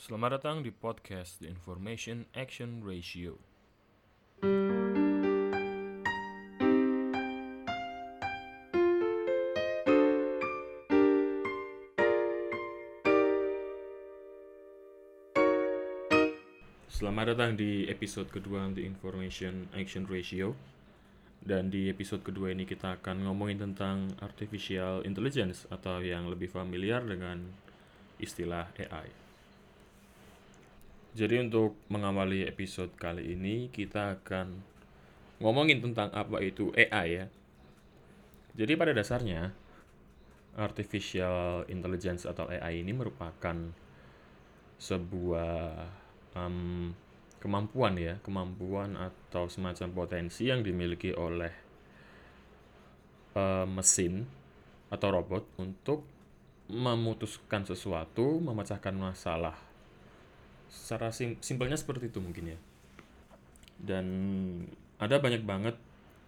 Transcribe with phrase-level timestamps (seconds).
[0.00, 3.36] Selamat datang di podcast The Information Action Ratio.
[16.88, 20.56] Selamat datang di episode kedua The Information Action Ratio.
[21.44, 27.04] Dan di episode kedua ini kita akan ngomongin tentang artificial intelligence atau yang lebih familiar
[27.04, 27.52] dengan
[28.16, 29.29] istilah AI.
[31.10, 34.62] Jadi untuk mengawali episode kali ini kita akan
[35.42, 37.26] ngomongin tentang apa itu AI ya.
[38.54, 39.50] Jadi pada dasarnya
[40.54, 43.56] artificial intelligence atau AI ini merupakan
[44.78, 45.86] sebuah
[46.38, 46.94] um,
[47.40, 51.52] kemampuan ya, kemampuan atau semacam potensi yang dimiliki oleh
[53.34, 54.28] uh, mesin
[54.90, 56.04] atau robot untuk
[56.70, 59.69] memutuskan sesuatu, memecahkan masalah.
[60.70, 62.58] Secara sim simpelnya seperti itu mungkin ya.
[63.80, 64.06] Dan
[65.02, 65.76] ada banyak banget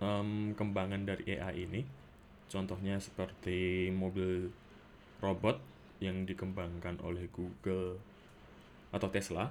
[0.03, 1.81] um, kembangan dari AI ini.
[2.51, 4.51] Contohnya seperti mobil
[5.23, 5.57] robot
[6.03, 7.97] yang dikembangkan oleh Google
[8.91, 9.49] atau Tesla.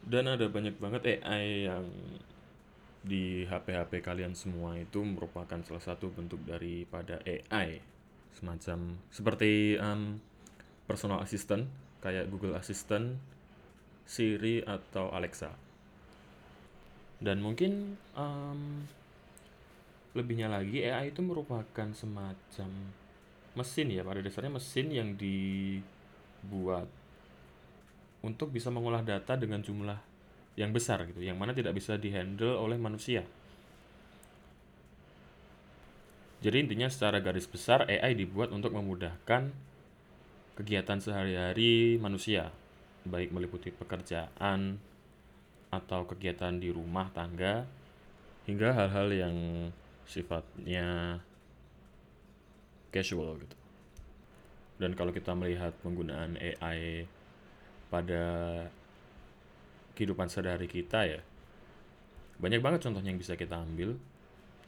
[0.00, 1.84] Dan ada banyak banget AI yang
[3.00, 7.80] di HP-HP kalian semua itu merupakan salah satu bentuk daripada AI
[8.36, 10.20] semacam seperti um,
[10.84, 11.64] personal assistant
[12.00, 13.16] kayak Google Assistant,
[14.08, 15.52] Siri atau Alexa.
[17.20, 18.88] Dan mungkin um,
[20.16, 22.70] lebihnya lagi AI itu merupakan semacam
[23.54, 26.88] mesin ya pada dasarnya mesin yang dibuat
[28.24, 30.00] untuk bisa mengolah data dengan jumlah
[30.58, 33.24] yang besar gitu, yang mana tidak bisa dihandle oleh manusia.
[36.40, 39.52] Jadi intinya secara garis besar AI dibuat untuk memudahkan
[40.60, 42.52] kegiatan sehari-hari manusia,
[43.08, 44.76] baik meliputi pekerjaan
[45.72, 47.64] atau kegiatan di rumah tangga
[48.44, 49.36] hingga hal-hal yang
[50.04, 51.16] sifatnya
[52.92, 53.56] casual gitu.
[54.76, 57.08] Dan kalau kita melihat penggunaan AI
[57.88, 58.24] pada
[59.96, 61.20] kehidupan sehari-hari kita ya,
[62.36, 63.96] banyak banget contohnya yang bisa kita ambil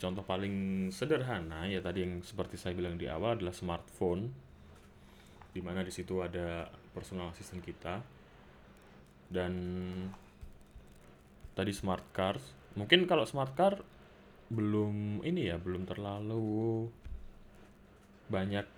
[0.01, 4.35] contoh paling sederhana ya tadi yang seperti saya bilang di awal adalah smartphone
[5.53, 8.01] di mana di situ ada personal assistant kita.
[9.33, 9.53] Dan
[11.53, 12.43] tadi smart cars.
[12.77, 13.81] Mungkin kalau smart car
[14.53, 16.85] belum ini ya belum terlalu
[18.29, 18.69] banyak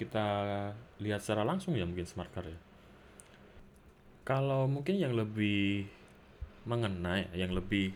[0.00, 0.26] kita
[1.00, 2.60] lihat secara langsung ya mungkin smart car ya.
[4.24, 5.84] Kalau mungkin yang lebih
[6.64, 7.92] mengena ya, yang lebih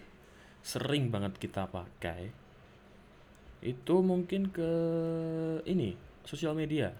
[0.61, 2.29] sering banget kita pakai
[3.65, 4.71] itu mungkin ke
[5.65, 6.93] ini sosial media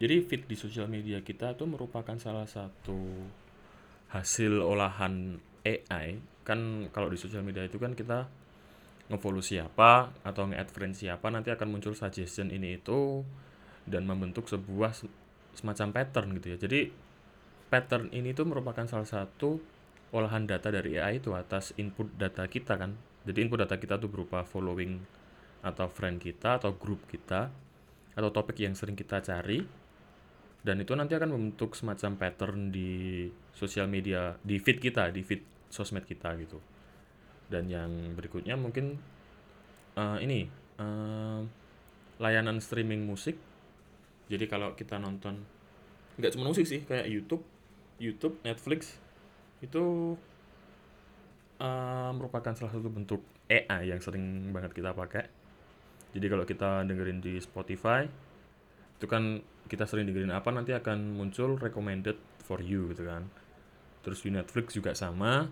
[0.00, 2.96] jadi feed di sosial media kita itu merupakan salah satu
[4.10, 8.26] hasil olahan AI kan kalau di sosial media itu kan kita
[9.12, 13.26] ngefollow siapa atau nge-add friend siapa nanti akan muncul suggestion ini itu
[13.84, 14.96] dan membentuk sebuah
[15.52, 16.58] semacam pattern gitu ya.
[16.62, 16.80] Jadi
[17.68, 19.58] pattern ini tuh merupakan salah satu
[20.14, 22.94] olahan data dari AI itu atas input data kita kan.
[23.26, 25.02] Jadi input data kita tuh berupa following
[25.60, 27.52] atau friend kita atau grup kita
[28.14, 29.79] atau topik yang sering kita cari
[30.60, 33.24] dan itu nanti akan membentuk semacam pattern di
[33.56, 36.60] sosial media di feed kita di feed sosmed kita gitu.
[37.48, 39.00] Dan yang berikutnya mungkin
[39.96, 41.40] uh, ini uh,
[42.20, 43.40] layanan streaming musik.
[44.28, 45.40] Jadi kalau kita nonton
[46.20, 47.42] nggak cuma musik sih kayak YouTube
[47.96, 49.00] YouTube Netflix
[49.64, 50.14] itu
[51.56, 55.24] uh, merupakan salah satu bentuk AI yang sering banget kita pakai.
[56.12, 58.04] Jadi kalau kita dengerin di Spotify
[59.00, 63.32] itu kan kita sering dengerin apa nanti akan muncul recommended for you gitu kan.
[64.04, 65.48] Terus di Netflix juga sama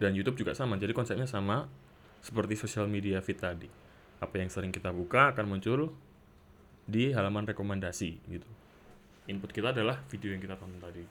[0.00, 1.68] dan YouTube juga sama jadi konsepnya sama
[2.24, 3.68] seperti sosial media feed tadi.
[4.24, 5.92] Apa yang sering kita buka akan muncul
[6.88, 8.48] di halaman rekomendasi gitu.
[9.28, 11.04] Input kita adalah video yang kita tonton tadi.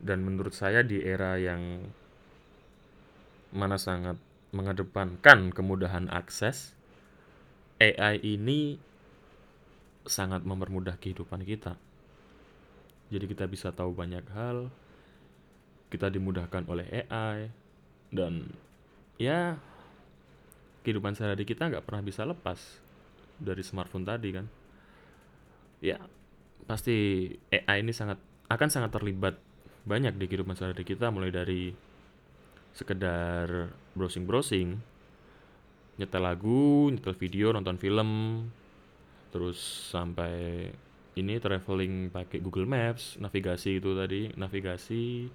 [0.00, 1.84] Dan menurut saya di era yang
[3.52, 4.16] mana sangat
[4.56, 6.72] mengedepankan kemudahan akses,
[7.76, 8.80] AI ini
[10.06, 11.76] sangat mempermudah kehidupan kita.
[13.10, 14.70] Jadi kita bisa tahu banyak hal,
[15.90, 17.50] kita dimudahkan oleh AI,
[18.14, 18.54] dan
[19.18, 19.58] ya
[20.86, 22.58] kehidupan sehari-hari kita nggak pernah bisa lepas
[23.36, 24.46] dari smartphone tadi kan.
[25.82, 25.98] Ya
[26.64, 29.34] pasti AI ini sangat akan sangat terlibat
[29.82, 31.74] banyak di kehidupan sehari-hari kita mulai dari
[32.70, 34.78] sekedar browsing-browsing
[35.98, 38.08] nyetel lagu, nyetel video, nonton film
[39.30, 39.58] terus
[39.90, 40.66] sampai
[41.18, 45.30] ini traveling pakai Google Maps, navigasi itu tadi, navigasi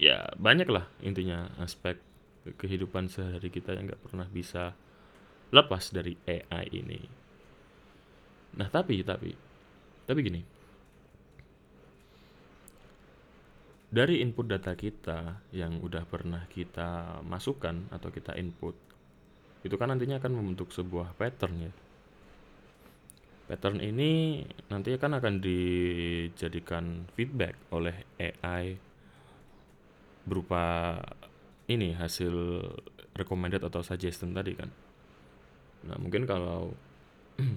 [0.00, 2.00] ya banyak lah intinya aspek
[2.42, 4.74] kehidupan sehari kita yang nggak pernah bisa
[5.52, 7.00] lepas dari AI ini.
[8.58, 9.30] Nah tapi tapi
[10.02, 10.40] tapi gini,
[13.92, 18.74] dari input data kita yang udah pernah kita masukkan atau kita input,
[19.62, 21.72] itu kan nantinya akan membentuk sebuah pattern ya.
[23.52, 24.40] Pattern ini
[24.72, 28.80] nanti kan akan dijadikan feedback oleh AI
[30.24, 30.96] berupa
[31.68, 32.32] ini hasil
[33.12, 34.72] recommended atau suggestion tadi kan.
[35.84, 36.72] Nah, mungkin kalau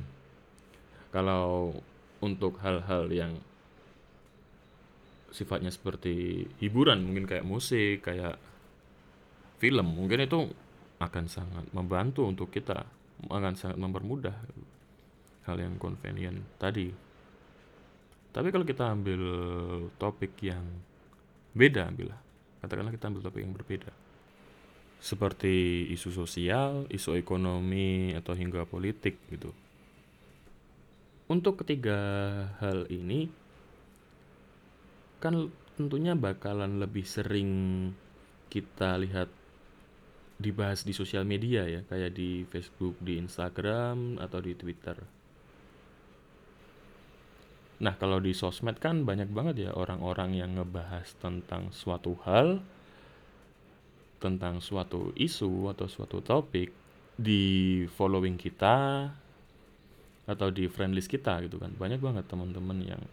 [1.15, 1.71] kalau
[2.19, 3.39] untuk hal-hal yang
[5.31, 8.36] sifatnya seperti hiburan mungkin kayak musik kayak
[9.63, 10.51] film mungkin itu
[11.00, 12.83] akan sangat membantu untuk kita
[13.31, 14.36] akan sangat mempermudah
[15.45, 16.89] hal yang convenient tadi.
[18.36, 19.21] Tapi kalau kita ambil
[19.95, 20.65] topik yang
[21.56, 22.19] beda ambillah
[22.65, 23.94] katakanlah kita ambil topik yang berbeda.
[24.97, 29.53] Seperti isu sosial isu ekonomi atau hingga politik gitu.
[31.30, 31.97] Untuk ketiga
[32.57, 33.30] hal ini
[35.21, 37.50] kan tentunya bakalan lebih sering
[38.50, 39.30] kita lihat
[40.36, 45.00] dibahas di sosial media ya, kayak di Facebook, di Instagram, atau di Twitter.
[47.75, 52.63] Nah, kalau di sosmed kan banyak banget ya orang-orang yang ngebahas tentang suatu hal,
[54.24, 56.72] tentang suatu isu atau suatu topik
[57.19, 59.12] di following kita
[60.25, 61.75] atau di friend list kita gitu kan.
[61.75, 63.04] Banyak banget teman-teman yang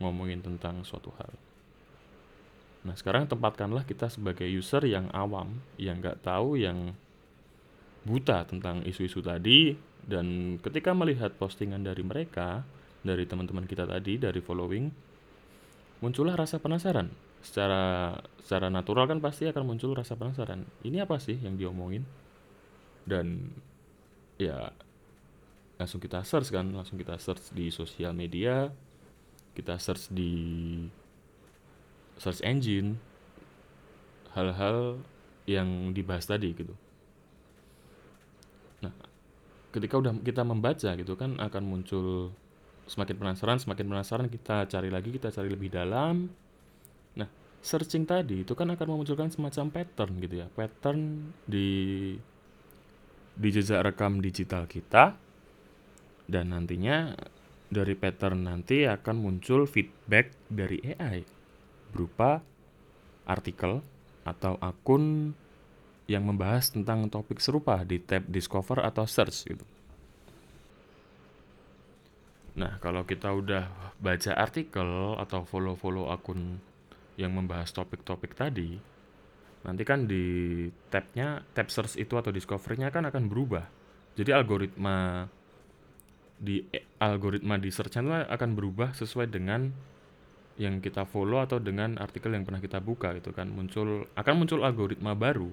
[0.00, 1.32] ngomongin tentang suatu hal.
[2.80, 6.96] Nah, sekarang tempatkanlah kita sebagai user yang awam, yang nggak tahu, yang
[8.08, 9.76] buta tentang isu-isu tadi,
[10.08, 12.64] dan ketika melihat postingan dari mereka,
[13.00, 14.90] dari teman-teman kita tadi, dari following,
[16.04, 17.08] muncullah rasa penasaran.
[17.40, 18.12] Secara
[18.44, 20.68] secara natural kan pasti akan muncul rasa penasaran.
[20.84, 22.04] Ini apa sih yang diomongin?
[23.08, 23.56] Dan
[24.36, 24.68] ya
[25.80, 28.68] langsung kita search kan, langsung kita search di sosial media,
[29.56, 30.32] kita search di
[32.20, 33.00] search engine
[34.36, 35.00] hal-hal
[35.48, 36.76] yang dibahas tadi gitu.
[38.84, 38.92] Nah,
[39.72, 42.30] ketika udah kita membaca gitu kan akan muncul
[42.90, 46.26] semakin penasaran, semakin penasaran kita cari lagi, kita cari lebih dalam.
[47.14, 47.28] Nah,
[47.62, 51.70] searching tadi itu kan akan memunculkan semacam pattern gitu ya, pattern di
[53.40, 55.14] di jejak rekam digital kita
[56.26, 57.14] dan nantinya
[57.70, 61.22] dari pattern nanti akan muncul feedback dari AI
[61.94, 62.42] berupa
[63.24, 63.78] artikel
[64.26, 65.32] atau akun
[66.10, 69.62] yang membahas tentang topik serupa di tab discover atau search gitu.
[72.58, 76.58] Nah, kalau kita udah baca artikel atau follow-follow akun
[77.14, 78.74] yang membahas topik-topik tadi,
[79.62, 83.68] nanti kan di tabnya, tab search itu atau discovery-nya kan akan berubah.
[84.18, 85.28] Jadi algoritma
[86.40, 86.64] di
[86.96, 89.68] algoritma di search itu akan berubah sesuai dengan
[90.56, 94.60] yang kita follow atau dengan artikel yang pernah kita buka gitu kan muncul akan muncul
[94.64, 95.52] algoritma baru.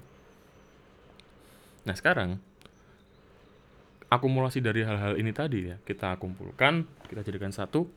[1.88, 2.40] Nah sekarang
[4.08, 7.88] akumulasi dari hal-hal ini tadi ya kita kumpulkan kita jadikan satu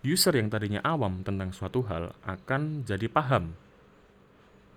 [0.00, 3.52] user yang tadinya awam tentang suatu hal akan jadi paham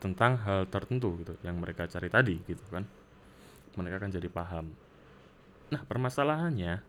[0.03, 2.83] tentang hal tertentu gitu yang mereka cari tadi gitu kan
[3.79, 4.65] mereka akan jadi paham.
[5.73, 6.83] Nah permasalahannya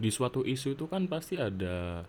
[0.00, 2.02] di suatu isu itu kan pasti ada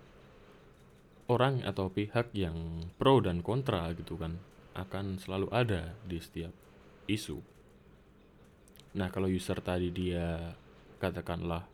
[1.29, 4.39] orang atau pihak yang pro dan kontra gitu kan
[4.73, 6.53] akan selalu ada di setiap
[7.05, 7.37] isu.
[8.93, 10.53] Nah kalau user tadi dia
[11.01, 11.65] katakanlah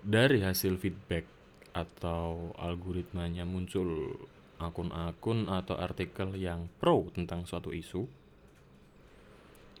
[0.00, 1.28] dari hasil feedback
[1.76, 4.16] atau algoritmanya muncul
[4.58, 8.08] akun-akun atau artikel yang pro tentang suatu isu,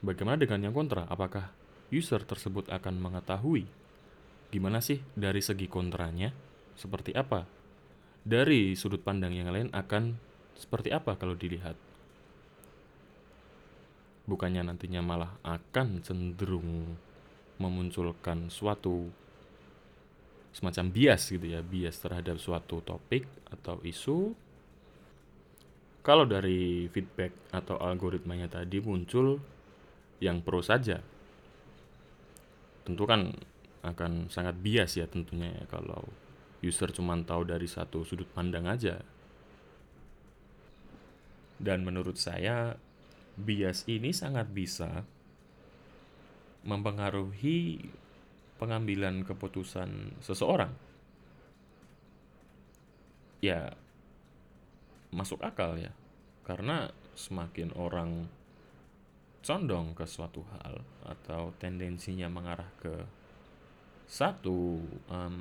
[0.04, 1.08] bagaimana dengan yang kontra?
[1.10, 1.50] Apakah
[1.90, 3.66] user tersebut akan mengetahui
[4.52, 6.30] gimana sih dari segi kontranya?
[6.78, 7.42] Seperti apa?
[8.22, 10.14] Dari sudut pandang yang lain akan
[10.54, 11.74] seperti apa kalau dilihat
[14.28, 16.94] bukannya nantinya malah akan cenderung
[17.56, 19.08] memunculkan suatu
[20.52, 24.36] semacam bias gitu ya bias terhadap suatu topik atau isu
[26.04, 29.40] kalau dari feedback atau algoritmanya tadi muncul
[30.20, 31.00] yang pro saja
[32.84, 33.32] tentu kan
[33.82, 36.04] akan sangat bias ya tentunya ya kalau
[36.62, 38.98] user cuma tahu dari satu sudut pandang aja.
[41.58, 42.78] Dan menurut saya
[43.38, 45.06] bias ini sangat bisa
[46.66, 47.86] mempengaruhi
[48.58, 50.74] pengambilan keputusan seseorang.
[53.38, 53.78] Ya
[55.14, 55.94] masuk akal ya.
[56.42, 58.26] Karena semakin orang
[59.42, 62.94] condong ke suatu hal atau tendensinya mengarah ke
[64.08, 65.36] satu um,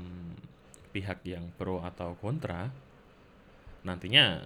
[0.91, 2.67] pihak yang pro atau kontra
[3.87, 4.43] nantinya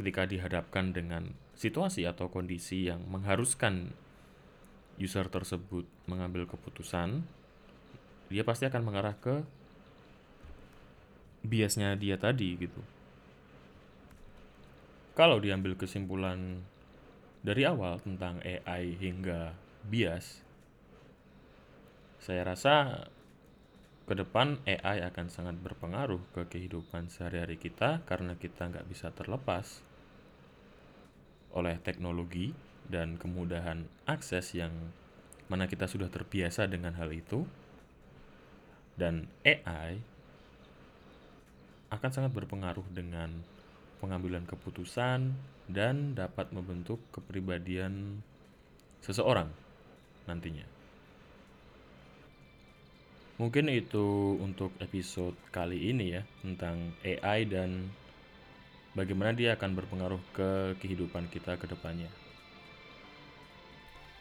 [0.00, 3.92] ketika dihadapkan dengan situasi atau kondisi yang mengharuskan
[4.96, 7.24] user tersebut mengambil keputusan
[8.32, 9.44] dia pasti akan mengarah ke
[11.44, 12.80] biasnya dia tadi gitu.
[15.18, 16.62] Kalau diambil kesimpulan
[17.44, 19.52] dari awal tentang AI hingga
[19.84, 20.46] bias,
[22.22, 23.08] saya rasa
[24.06, 29.82] ke depan AI akan sangat berpengaruh ke kehidupan sehari-hari kita karena kita nggak bisa terlepas
[31.54, 32.54] oleh teknologi
[32.86, 34.72] dan kemudahan akses yang
[35.50, 37.42] mana kita sudah terbiasa dengan hal itu
[38.94, 39.98] dan AI
[41.90, 43.34] akan sangat berpengaruh dengan
[43.98, 45.34] pengambilan keputusan
[45.66, 48.22] dan dapat membentuk kepribadian
[49.02, 49.50] seseorang
[50.30, 50.66] nantinya.
[53.40, 57.88] Mungkin itu untuk episode kali ini ya tentang AI dan
[58.94, 60.50] bagaimana dia akan berpengaruh ke
[60.82, 62.10] kehidupan kita ke depannya.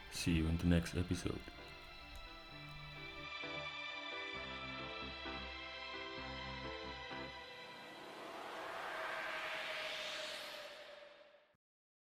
[0.10, 1.59] See you in the next episode.